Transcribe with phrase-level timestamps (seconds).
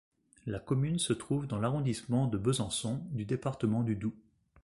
[0.47, 4.15] La commune se trouve dans l'arrondissement de Besançon du département du Doubs.